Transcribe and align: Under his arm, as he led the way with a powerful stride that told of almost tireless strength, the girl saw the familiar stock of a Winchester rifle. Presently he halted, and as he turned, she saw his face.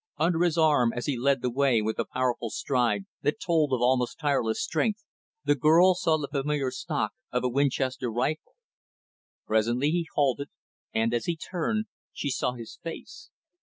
Under 0.17 0.43
his 0.43 0.57
arm, 0.57 0.91
as 0.95 1.05
he 1.05 1.15
led 1.15 1.43
the 1.43 1.51
way 1.51 1.79
with 1.79 1.99
a 1.99 2.05
powerful 2.11 2.49
stride 2.49 3.05
that 3.21 3.39
told 3.39 3.71
of 3.71 3.81
almost 3.81 4.17
tireless 4.17 4.59
strength, 4.59 5.03
the 5.45 5.53
girl 5.53 5.93
saw 5.93 6.17
the 6.17 6.27
familiar 6.27 6.71
stock 6.71 7.11
of 7.31 7.43
a 7.43 7.49
Winchester 7.49 8.11
rifle. 8.11 8.53
Presently 9.45 9.91
he 9.91 10.07
halted, 10.15 10.49
and 10.91 11.13
as 11.13 11.25
he 11.25 11.37
turned, 11.37 11.85
she 12.11 12.31
saw 12.31 12.53
his 12.53 12.79
face. 12.81 13.29